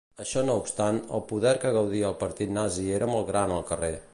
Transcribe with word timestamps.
Això 0.23 0.41
no 0.45 0.53
obstant, 0.61 0.97
el 1.17 1.21
poder 1.31 1.51
que 1.65 1.73
gaudia 1.77 2.09
el 2.09 2.17
partit 2.25 2.57
nazi 2.59 2.89
era 2.97 3.11
molt 3.17 3.31
gran 3.33 3.55
al 3.59 3.67
carrer. 3.73 3.97